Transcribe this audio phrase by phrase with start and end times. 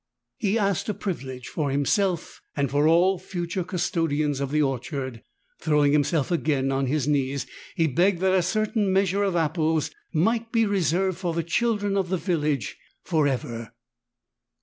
[0.39, 5.21] He asked a privilege for himself and for all future cus todians of the orchard.
[5.59, 10.51] Throwing himself again on his knees, he begged that a certain measure of apples might
[10.51, 13.75] be reserved for the children of the village— for ever.